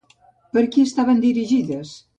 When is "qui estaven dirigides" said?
0.77-1.95